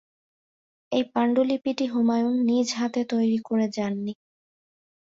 [0.91, 4.13] এই পাণ্ডুলিপিটি হুমায়ুন নিজ হাতে তৈরী করে যান নি।